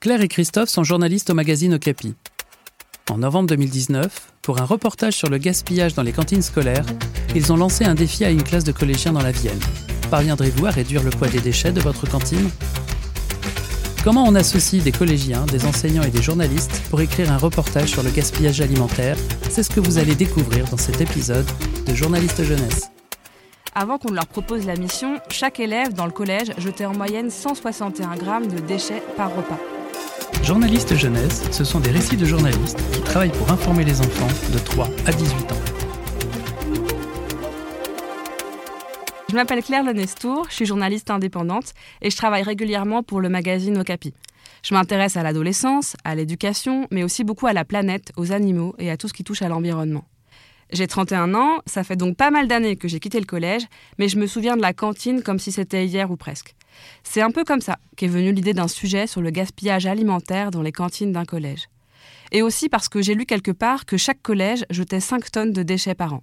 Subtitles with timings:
[0.00, 2.14] Claire et Christophe sont journalistes au magazine Okapi.
[3.10, 6.86] En novembre 2019, pour un reportage sur le gaspillage dans les cantines scolaires,
[7.34, 9.58] ils ont lancé un défi à une classe de collégiens dans la Vienne.
[10.08, 12.48] Parviendrez-vous à réduire le poids des déchets de votre cantine?
[14.04, 18.04] Comment on associe des collégiens, des enseignants et des journalistes pour écrire un reportage sur
[18.04, 19.16] le gaspillage alimentaire?
[19.50, 21.46] C'est ce que vous allez découvrir dans cet épisode
[21.86, 22.88] de Journaliste Jeunesse.
[23.74, 28.14] Avant qu'on leur propose la mission, chaque élève dans le collège jetait en moyenne 161
[28.14, 29.58] grammes de déchets par repas.
[30.42, 34.58] Journaliste Jeunesse, ce sont des récits de journalistes qui travaillent pour informer les enfants de
[34.58, 35.56] 3 à 18 ans.
[39.28, 43.78] Je m'appelle Claire Lenestour, je suis journaliste indépendante et je travaille régulièrement pour le magazine
[43.78, 44.14] Okapi.
[44.62, 48.90] Je m'intéresse à l'adolescence, à l'éducation, mais aussi beaucoup à la planète, aux animaux et
[48.90, 50.04] à tout ce qui touche à l'environnement.
[50.70, 53.66] J'ai 31 ans, ça fait donc pas mal d'années que j'ai quitté le collège,
[53.98, 56.54] mais je me souviens de la cantine comme si c'était hier ou presque.
[57.02, 60.62] C'est un peu comme ça qu'est venue l'idée d'un sujet sur le gaspillage alimentaire dans
[60.62, 61.68] les cantines d'un collège.
[62.32, 65.62] Et aussi parce que j'ai lu quelque part que chaque collège jetait 5 tonnes de
[65.62, 66.22] déchets par an.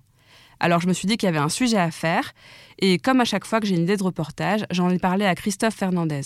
[0.59, 2.34] Alors je me suis dit qu'il y avait un sujet à faire,
[2.80, 5.36] et comme à chaque fois que j'ai une idée de reportage, j'en ai parlé à
[5.36, 6.22] Christophe Fernandez.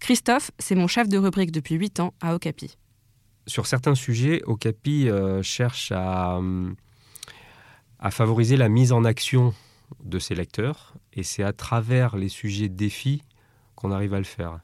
[0.00, 2.76] Christophe, c'est mon chef de rubrique depuis 8 ans à Okapi.
[3.46, 6.40] Sur certains sujets, Okapi euh, cherche à,
[7.98, 9.54] à favoriser la mise en action
[10.02, 13.22] de ses lecteurs, et c'est à travers les sujets défis
[13.74, 14.60] qu'on arrive à le faire.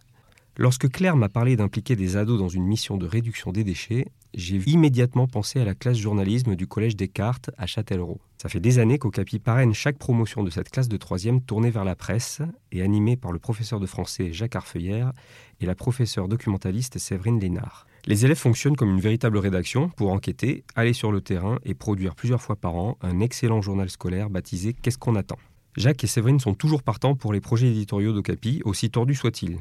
[0.57, 4.57] Lorsque Claire m'a parlé d'impliquer des ados dans une mission de réduction des déchets, j'ai
[4.67, 8.21] immédiatement pensé à la classe journalisme du Collège Descartes à Châtellerault.
[8.37, 11.85] Ça fait des années qu'Ocapi parraine chaque promotion de cette classe de troisième tournée vers
[11.85, 15.13] la presse et animée par le professeur de français Jacques Arfeuillère
[15.61, 17.87] et la professeure documentaliste Séverine Lénard.
[18.07, 22.15] Les élèves fonctionnent comme une véritable rédaction pour enquêter, aller sur le terrain et produire
[22.15, 25.39] plusieurs fois par an un excellent journal scolaire baptisé Qu'est-ce qu'on attend?
[25.77, 29.59] Jacques et Séverine sont toujours partants pour les projets éditoriaux d'Ocapi, aussi tordus soient-ils.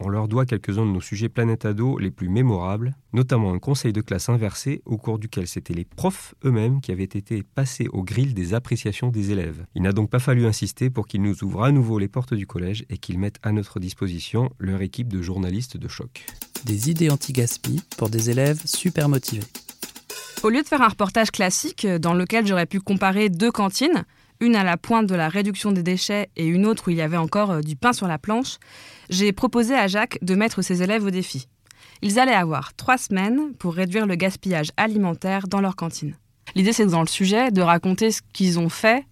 [0.00, 3.92] On leur doit quelques-uns de nos sujets Planète Ado les plus mémorables, notamment un conseil
[3.92, 8.02] de classe inversé au cours duquel c'étaient les profs eux-mêmes qui avaient été passés au
[8.02, 9.64] grill des appréciations des élèves.
[9.76, 12.48] Il n'a donc pas fallu insister pour qu'ils nous ouvrent à nouveau les portes du
[12.48, 16.26] collège et qu'ils mettent à notre disposition leur équipe de journalistes de choc.
[16.64, 19.46] Des idées anti-gaspi pour des élèves super motivés.
[20.42, 24.04] Au lieu de faire un reportage classique dans lequel j'aurais pu comparer deux cantines,
[24.40, 27.02] une à la pointe de la réduction des déchets et une autre où il y
[27.02, 28.58] avait encore euh, du pain sur la planche,
[29.10, 31.48] j'ai proposé à Jacques de mettre ses élèves au défi.
[32.02, 36.16] Ils allaient avoir trois semaines pour réduire le gaspillage alimentaire dans leur cantine.
[36.54, 39.06] L'idée, c'est dans le sujet de raconter ce qu'ils ont fait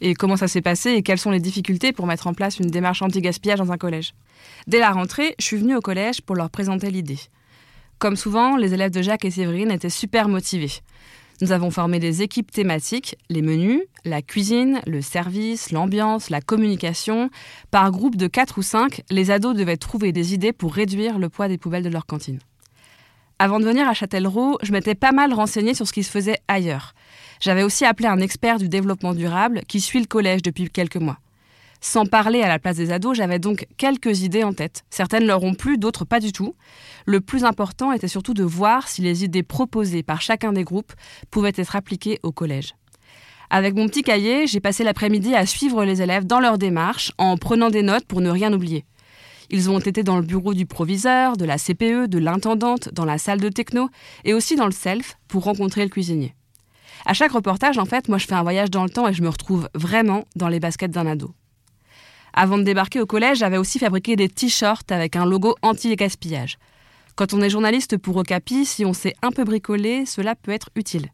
[0.00, 2.70] et comment ça s'est passé et quelles sont les difficultés pour mettre en place une
[2.70, 4.14] démarche anti-gaspillage dans un collège.
[4.66, 7.18] Dès la rentrée, je suis venue au collège pour leur présenter l'idée.
[7.98, 10.70] Comme souvent, les élèves de Jacques et Séverine étaient super motivés.
[11.40, 17.30] Nous avons formé des équipes thématiques, les menus, la cuisine, le service, l'ambiance, la communication.
[17.70, 21.28] Par groupe de 4 ou 5, les ados devaient trouver des idées pour réduire le
[21.28, 22.40] poids des poubelles de leur cantine.
[23.38, 26.38] Avant de venir à Châtellerault, je m'étais pas mal renseignée sur ce qui se faisait
[26.48, 26.92] ailleurs.
[27.40, 31.18] J'avais aussi appelé un expert du développement durable qui suit le collège depuis quelques mois.
[31.80, 34.84] Sans parler à la place des ados, j'avais donc quelques idées en tête.
[34.90, 36.54] Certaines leur ont plu, d'autres pas du tout.
[37.06, 40.92] Le plus important était surtout de voir si les idées proposées par chacun des groupes
[41.30, 42.74] pouvaient être appliquées au collège.
[43.50, 47.36] Avec mon petit cahier, j'ai passé l'après-midi à suivre les élèves dans leur démarche en
[47.36, 48.84] prenant des notes pour ne rien oublier.
[49.50, 53.16] Ils ont été dans le bureau du proviseur, de la CPE, de l'intendante, dans la
[53.16, 53.88] salle de techno
[54.24, 56.34] et aussi dans le self pour rencontrer le cuisinier.
[57.06, 59.22] À chaque reportage, en fait, moi je fais un voyage dans le temps et je
[59.22, 61.32] me retrouve vraiment dans les baskets d'un ado.
[62.32, 66.58] Avant de débarquer au collège, j'avais aussi fabriqué des t-shirts avec un logo anti-gaspillage.
[67.16, 70.70] Quand on est journaliste pour Okapi, si on sait un peu bricoler, cela peut être
[70.76, 71.08] utile.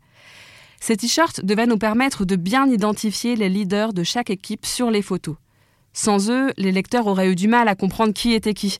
[0.80, 5.00] Ces t-shirts devaient nous permettre de bien identifier les leaders de chaque équipe sur les
[5.00, 5.36] photos.
[5.94, 8.78] Sans eux, les lecteurs auraient eu du mal à comprendre qui était qui.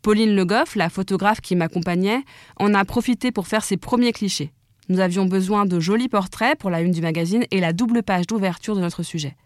[0.00, 2.22] Pauline Le Goff, la photographe qui m'accompagnait,
[2.56, 4.52] en a profité pour faire ses premiers clichés.
[4.88, 8.26] Nous avions besoin de jolis portraits pour la une du magazine et la double page
[8.26, 9.36] d'ouverture de notre sujet.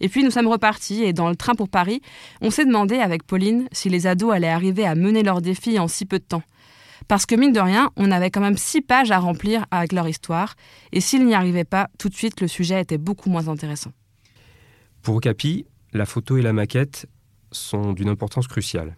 [0.00, 2.00] Et puis nous sommes repartis et dans le train pour Paris,
[2.40, 5.88] on s'est demandé avec Pauline si les ados allaient arriver à mener leurs défis en
[5.88, 6.42] si peu de temps.
[7.08, 10.08] Parce que mine de rien, on avait quand même six pages à remplir avec leur
[10.08, 10.54] histoire,
[10.92, 13.90] et s'ils n'y arrivaient pas, tout de suite le sujet était beaucoup moins intéressant.
[15.02, 17.06] Pour Okapi, la photo et la maquette
[17.52, 18.96] sont d'une importance cruciale.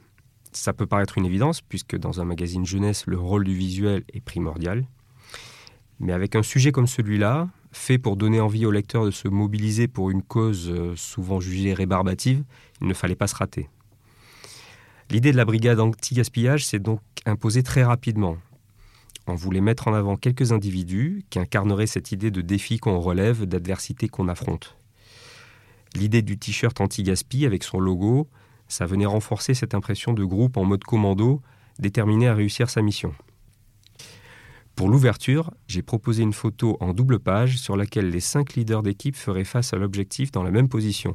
[0.52, 4.20] Ça peut paraître une évidence, puisque dans un magazine jeunesse, le rôle du visuel est
[4.20, 4.84] primordial.
[5.98, 9.88] Mais avec un sujet comme celui-là, fait pour donner envie au lecteur de se mobiliser
[9.88, 12.44] pour une cause euh, souvent jugée rébarbative,
[12.80, 13.68] il ne fallait pas se rater.
[15.10, 18.36] L'idée de la brigade anti-gaspillage s'est donc imposée très rapidement.
[19.26, 23.46] On voulait mettre en avant quelques individus qui incarneraient cette idée de défi qu'on relève,
[23.46, 24.76] d'adversité qu'on affronte.
[25.94, 28.28] L'idée du t-shirt anti-gaspi avec son logo,
[28.68, 31.42] ça venait renforcer cette impression de groupe en mode commando
[31.78, 33.14] déterminé à réussir sa mission.
[34.74, 39.16] Pour l'ouverture, j'ai proposé une photo en double page sur laquelle les cinq leaders d'équipe
[39.16, 41.14] feraient face à l'objectif dans la même position,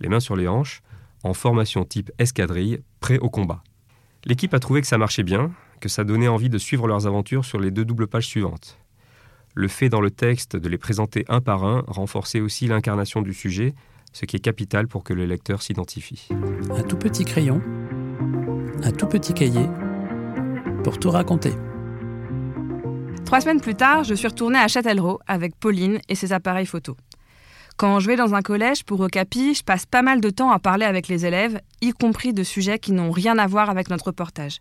[0.00, 0.82] les mains sur les hanches,
[1.22, 3.62] en formation type escadrille, prêt au combat.
[4.24, 7.44] L'équipe a trouvé que ça marchait bien, que ça donnait envie de suivre leurs aventures
[7.44, 8.78] sur les deux doubles pages suivantes.
[9.54, 13.32] Le fait dans le texte de les présenter un par un renforçait aussi l'incarnation du
[13.32, 13.74] sujet,
[14.12, 16.28] ce qui est capital pour que le lecteur s'identifie.
[16.70, 17.62] Un tout petit crayon,
[18.82, 19.66] un tout petit cahier,
[20.82, 21.52] pour tout raconter.
[23.24, 26.96] Trois semaines plus tard, je suis retournée à Châtellerault avec Pauline et ses appareils photo.
[27.76, 30.58] Quand je vais dans un collège pour Ocapi, je passe pas mal de temps à
[30.58, 34.06] parler avec les élèves, y compris de sujets qui n'ont rien à voir avec notre
[34.06, 34.60] reportage.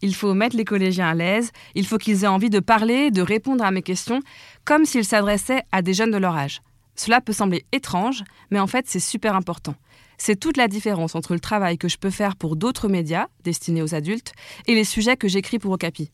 [0.00, 3.20] Il faut mettre les collégiens à l'aise, il faut qu'ils aient envie de parler, de
[3.20, 4.20] répondre à mes questions,
[4.64, 6.62] comme s'ils s'adressaient à des jeunes de leur âge.
[6.94, 9.74] Cela peut sembler étrange, mais en fait c'est super important.
[10.16, 13.82] C'est toute la différence entre le travail que je peux faire pour d'autres médias, destinés
[13.82, 14.32] aux adultes,
[14.66, 16.10] et les sujets que j'écris pour Ocapi.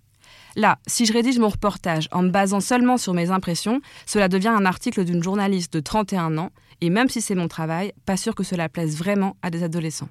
[0.56, 4.48] Là, si je rédige mon reportage en me basant seulement sur mes impressions, cela devient
[4.48, 8.34] un article d'une journaliste de 31 ans, et même si c'est mon travail, pas sûr
[8.34, 10.08] que cela plaise vraiment à des adolescents.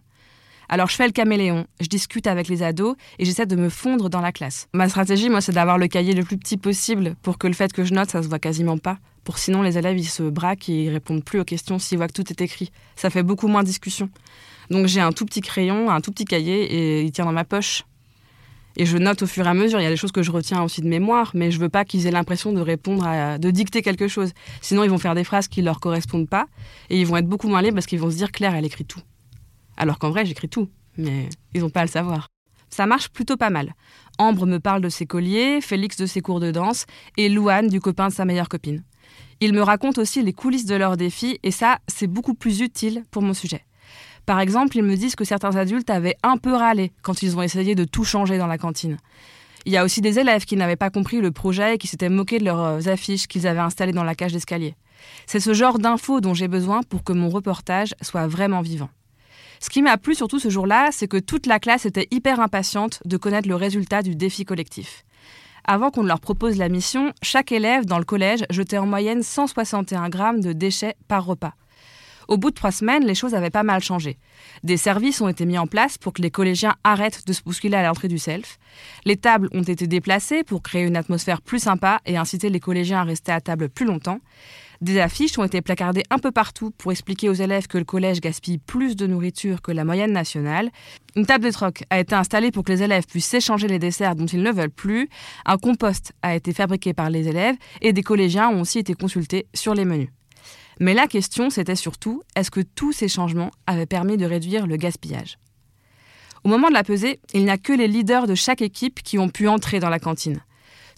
[0.70, 4.10] Alors je fais le caméléon, je discute avec les ados et j'essaie de me fondre
[4.10, 4.68] dans la classe.
[4.74, 7.72] Ma stratégie, moi, c'est d'avoir le cahier le plus petit possible pour que le fait
[7.72, 8.98] que je note, ça se voit quasiment pas.
[9.24, 12.08] Pour sinon, les élèves, ils se braquent et ils répondent plus aux questions s'ils voient
[12.08, 12.72] que tout est écrit.
[12.96, 14.10] Ça fait beaucoup moins discussion.
[14.70, 17.46] Donc j'ai un tout petit crayon, un tout petit cahier et il tient dans ma
[17.46, 17.84] poche.
[18.78, 19.80] Et je note au fur et à mesure.
[19.80, 21.86] Il y a des choses que je retiens aussi de mémoire, mais je veux pas
[21.86, 24.34] qu'ils aient l'impression de répondre, à, de dicter quelque chose.
[24.62, 26.48] Sinon, ils vont faire des phrases qui leur correspondent pas
[26.90, 28.86] et ils vont être beaucoup moins libres parce qu'ils vont se dire Claire, elle écrit
[28.86, 29.02] tout.
[29.78, 32.30] Alors qu'en vrai, j'écris tout, mais ils n'ont pas à le savoir.
[32.70, 33.76] Ça marche plutôt pas mal.
[34.18, 36.86] Ambre me parle de ses colliers, Félix de ses cours de danse,
[37.18, 38.84] et Louane du copain de sa meilleure copine.
[39.42, 43.04] Ils me racontent aussi les coulisses de leurs défis, et ça, c'est beaucoup plus utile
[43.12, 43.64] pour mon sujet.
[44.26, 47.42] Par exemple, ils me disent que certains adultes avaient un peu râlé quand ils ont
[47.42, 48.98] essayé de tout changer dans la cantine.
[49.66, 52.10] Il y a aussi des élèves qui n'avaient pas compris le projet et qui s'étaient
[52.10, 54.76] moqués de leurs affiches qu'ils avaient installées dans la cage d'escalier.
[55.26, 58.90] C'est ce genre d'infos dont j'ai besoin pour que mon reportage soit vraiment vivant.
[59.60, 63.00] Ce qui m'a plu surtout ce jour-là, c'est que toute la classe était hyper impatiente
[63.06, 65.06] de connaître le résultat du défi collectif.
[65.66, 70.10] Avant qu'on leur propose la mission, chaque élève dans le collège jetait en moyenne 161
[70.10, 71.54] grammes de déchets par repas.
[72.28, 74.18] Au bout de trois semaines, les choses avaient pas mal changé.
[74.64, 77.78] Des services ont été mis en place pour que les collégiens arrêtent de se bousculer
[77.78, 78.60] à l'entrée du self.
[79.06, 83.02] Les tables ont été déplacées pour créer une atmosphère plus sympa et inciter les collégiens
[83.02, 84.20] à rester à table plus longtemps.
[84.82, 88.20] Des affiches ont été placardées un peu partout pour expliquer aux élèves que le collège
[88.20, 90.72] gaspille plus de nourriture que la moyenne nationale.
[91.16, 94.16] Une table de troc a été installée pour que les élèves puissent s'échanger les desserts
[94.16, 95.08] dont ils ne veulent plus.
[95.46, 99.46] Un compost a été fabriqué par les élèves et des collégiens ont aussi été consultés
[99.54, 100.10] sur les menus.
[100.80, 104.78] Mais la question, c'était surtout, est-ce que tous ces changements avaient permis de réduire le
[104.78, 105.38] gaspillage?
[106.44, 109.18] Au moment de la pesée, il n'y a que les leaders de chaque équipe qui
[109.18, 110.42] ont pu entrer dans la cantine.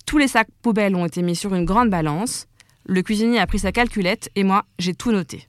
[0.06, 2.48] Tous les sacs poubelles ont été mis sur une grande balance.
[2.86, 5.48] Le cuisinier a pris sa calculette et moi, j'ai tout noté.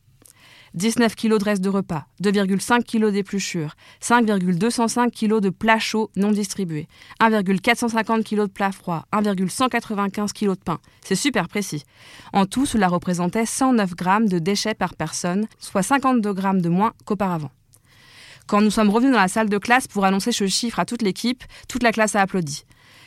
[0.76, 6.32] 19 kg de reste de repas, 2,5 kg d'épluchures, 5,205 kg de plats chauds non
[6.32, 6.86] distribués,
[7.20, 10.78] 1,450 kg de plats froids, 1,195 kg de pain.
[11.02, 11.84] C'est super précis.
[12.34, 16.92] En tout, cela représentait 109 grammes de déchets par personne, soit 52 grammes de moins
[17.06, 17.50] qu'auparavant.
[18.46, 21.00] Quand nous sommes revenus dans la salle de classe pour annoncer ce chiffre à toute
[21.00, 22.64] l'équipe, toute la classe a applaudi.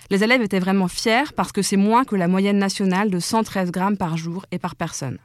[0.10, 3.70] Les élèves étaient vraiment fiers parce que c'est moins que la moyenne nationale de 113
[3.70, 5.20] grammes par jour et par personne.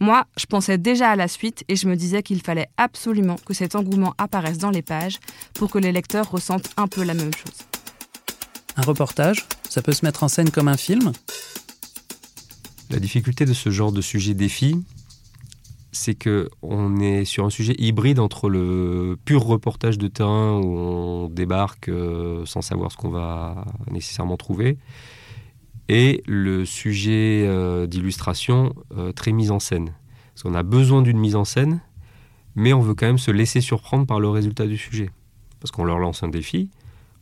[0.00, 3.54] Moi, je pensais déjà à la suite et je me disais qu'il fallait absolument que
[3.54, 5.18] cet engouement apparaisse dans les pages
[5.54, 7.66] pour que les lecteurs ressentent un peu la même chose.
[8.76, 11.12] Un reportage, ça peut se mettre en scène comme un film?
[12.90, 14.76] La difficulté de ce genre de sujet défi,
[15.92, 20.78] c'est que on est sur un sujet hybride entre le pur reportage de terrain où
[20.78, 24.78] on débarque euh, sans savoir ce qu'on va nécessairement trouver
[25.92, 29.92] et le sujet euh, d'illustration euh, très mise en scène.
[30.32, 31.82] Parce qu'on a besoin d'une mise en scène,
[32.54, 35.10] mais on veut quand même se laisser surprendre par le résultat du sujet.
[35.60, 36.70] Parce qu'on leur lance un défi,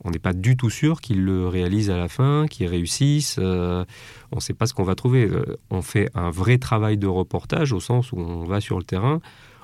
[0.05, 3.39] on n'est pas du tout sûr qu'ils le réalisent à la fin, qu'ils réussissent.
[3.39, 3.85] on
[4.37, 5.29] ne sait pas ce qu'on va trouver.
[5.71, 9.21] on fait un vrai travail de reportage au sens où on va sur le terrain,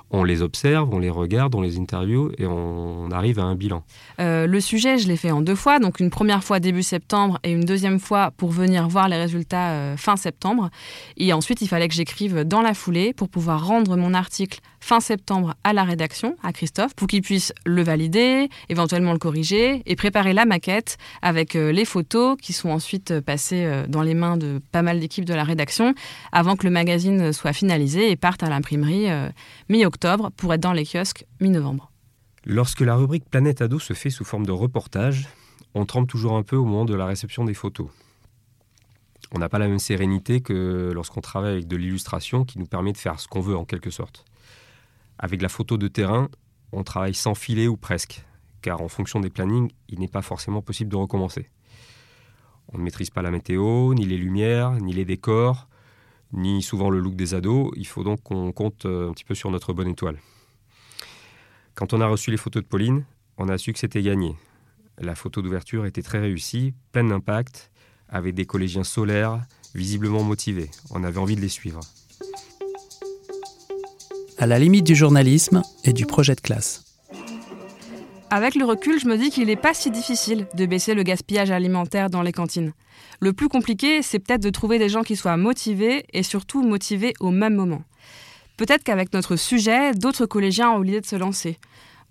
[0.09, 3.83] on les observe, on les regarde, on les interviewe et on arrive à un bilan.
[4.19, 7.39] Euh, le sujet, je l'ai fait en deux fois, donc une première fois début septembre
[7.43, 10.69] et une deuxième fois pour venir voir les résultats euh, fin septembre.
[11.17, 14.99] Et ensuite, il fallait que j'écrive dans la foulée pour pouvoir rendre mon article fin
[14.99, 19.95] septembre à la rédaction, à Christophe, pour qu'il puisse le valider, éventuellement le corriger et
[19.95, 24.61] préparer la maquette avec euh, les photos qui sont ensuite passées dans les mains de
[24.71, 25.93] pas mal d'équipes de la rédaction
[26.31, 29.07] avant que le magazine soit finalisé et parte à l'imprimerie
[29.69, 29.96] mi-octobre
[30.35, 31.91] pour être dans les kiosques mi-novembre.
[32.45, 35.27] Lorsque la rubrique Planète Ado se fait sous forme de reportage,
[35.73, 37.89] on tremble toujours un peu au moment de la réception des photos.
[39.33, 42.93] On n'a pas la même sérénité que lorsqu'on travaille avec de l'illustration qui nous permet
[42.93, 44.23] de faire ce qu'on veut en quelque sorte.
[45.19, 46.29] Avec la photo de terrain,
[46.71, 48.23] on travaille sans filet ou presque,
[48.61, 51.49] car en fonction des plannings, il n'est pas forcément possible de recommencer.
[52.71, 55.66] On ne maîtrise pas la météo, ni les lumières, ni les décors,
[56.33, 57.71] ni souvent le look des ados.
[57.75, 60.17] Il faut donc qu'on compte euh, un petit peu sur notre bonne étoile.
[61.75, 63.05] Quand on a reçu les photos de Pauline,
[63.37, 64.35] on a su que c'était gagné.
[64.97, 67.71] La photo d'ouverture était très réussie, pleine d'impact,
[68.09, 69.41] avec des collégiens solaires,
[69.75, 70.71] visiblement motivés.
[70.89, 71.81] On avait envie de les suivre.
[74.39, 76.86] À la limite du journalisme et du projet de classe.
[78.29, 81.49] Avec le recul, je me dis qu'il n'est pas si difficile de baisser le gaspillage
[81.49, 82.73] alimentaire dans les cantines.
[83.21, 87.13] Le plus compliqué, c'est peut-être de trouver des gens qui soient motivés et surtout motivés
[87.21, 87.83] au même moment.
[88.57, 91.57] Peut-être qu'avec notre sujet, d'autres collégiens ont l'idée de se lancer.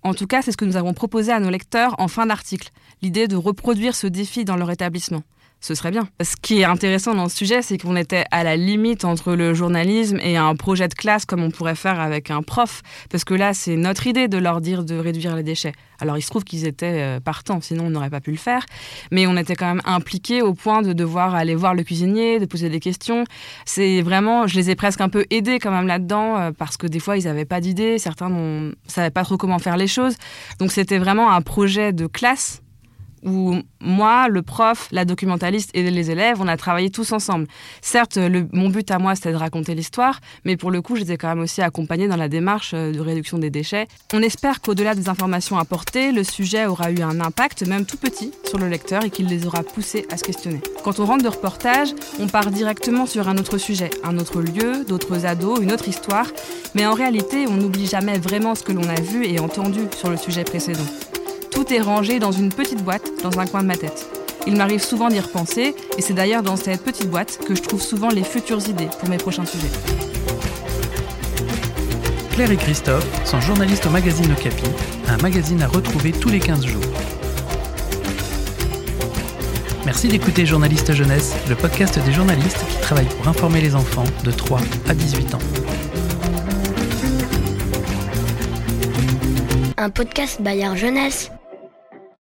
[0.01, 2.71] En tout cas, c'est ce que nous avons proposé à nos lecteurs en fin d'article,
[3.03, 5.21] l'idée de reproduire ce défi dans leur établissement
[5.59, 6.07] ce serait bien.
[6.21, 9.53] Ce qui est intéressant dans ce sujet, c'est qu'on était à la limite entre le
[9.53, 12.81] journalisme et un projet de classe comme on pourrait faire avec un prof.
[13.09, 15.73] Parce que là, c'est notre idée de leur dire de réduire les déchets.
[15.99, 18.65] Alors il se trouve qu'ils étaient euh, partants, sinon on n'aurait pas pu le faire.
[19.11, 22.45] Mais on était quand même impliqués au point de devoir aller voir le cuisinier, de
[22.45, 23.23] poser des questions.
[23.65, 26.85] C'est vraiment, je les ai presque un peu aidés quand même là-dedans, euh, parce que
[26.87, 30.15] des fois ils n'avaient pas d'idées, certains ne savaient pas trop comment faire les choses.
[30.59, 32.61] Donc c'était vraiment un projet de classe
[33.27, 37.47] où moi, le prof, la documentaliste et les élèves, on a travaillé tous ensemble.
[37.81, 38.17] Certes,
[38.51, 41.41] mon but à moi, c'était de raconter l'histoire, mais pour le coup, j'étais quand même
[41.41, 43.87] aussi accompagnée dans la démarche euh, de réduction des déchets.
[44.13, 48.31] On espère qu'au-delà des informations apportées, le sujet aura eu un impact, même tout petit,
[48.45, 50.61] sur le lecteur et qu'il les aura poussés à se questionner.
[50.83, 54.85] Quand on rentre de reportage, on part directement sur un autre sujet, un autre lieu,
[54.87, 56.27] d'autres ados, une autre histoire,
[56.75, 60.09] mais en réalité, on n'oublie jamais vraiment ce que l'on a vu et entendu sur
[60.09, 60.85] le sujet précédent.
[61.51, 64.07] Tout est rangé dans une petite boîte dans un coin de ma tête.
[64.45, 67.81] Il m'arrive souvent d'y repenser, et c'est d'ailleurs dans cette petite boîte que je trouve
[67.81, 69.67] souvent les futures idées pour mes prochains sujets.
[72.31, 74.69] Claire et Christophe sont journalistes au magazine Okapi,
[75.07, 76.83] un magazine à retrouver tous les 15 jours.
[79.85, 84.31] Merci d'écouter Journaliste Jeunesse, le podcast des journalistes qui travaillent pour informer les enfants de
[84.31, 85.39] 3 à 18 ans.
[89.77, 91.31] Un podcast Bayard Jeunesse.